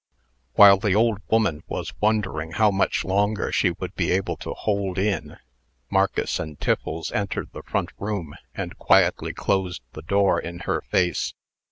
[0.53, 4.97] While the old woman was wondering how much longer she would be able to hold
[4.97, 5.37] in,
[5.91, 11.35] Marcus and Tiffles entered the front room, and quietly closed the door in her face.